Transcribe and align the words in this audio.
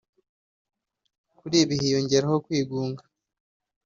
Kuri 1.37 1.55
ibi 1.63 1.75
hiyongeraho 1.81 2.35
kwigunga 2.45 3.03